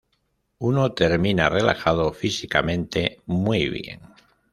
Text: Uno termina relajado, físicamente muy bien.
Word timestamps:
Uno 0.57 0.93
termina 0.93 1.47
relajado, 1.47 2.11
físicamente 2.11 3.21
muy 3.27 3.69
bien. 3.69 3.99